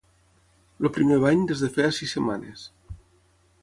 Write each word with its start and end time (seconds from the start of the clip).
El 0.87 0.91
primer 0.95 1.19
bany 1.25 1.45
des 1.53 1.63
de 1.67 1.71
feia 1.79 1.95
sis 2.01 2.19
setmanes. 2.19 2.69